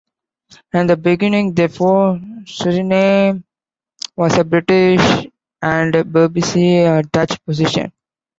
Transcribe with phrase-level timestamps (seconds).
[0.73, 3.43] In the beginning, therefore, Suriname
[4.15, 5.27] was a British
[5.61, 7.91] and Berbice a Dutch possession.